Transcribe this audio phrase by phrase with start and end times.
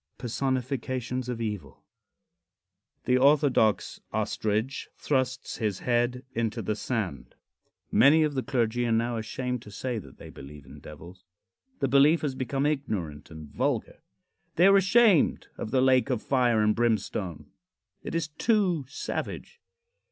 [0.17, 0.23] V.
[0.23, 1.83] PERSONIFICATIONS OF EVIL.
[3.05, 7.35] The Orthodox Ostrich Thrusts His Head into the Sand.
[7.91, 11.23] Many of the clergy are now ashamed to say that they believe in devils.
[11.81, 14.01] The belief has become ignorant and vulgar.
[14.55, 17.51] They are ashamed of the lake of fire and brimstone.
[18.01, 19.61] It is too savage.